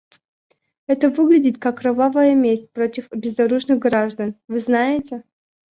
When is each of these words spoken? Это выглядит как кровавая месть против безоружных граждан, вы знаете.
Это 0.87 1.11
выглядит 1.11 1.59
как 1.59 1.77
кровавая 1.81 2.33
месть 2.33 2.71
против 2.73 3.07
безоружных 3.11 3.77
граждан, 3.77 4.33
вы 4.47 4.57
знаете. 4.57 5.23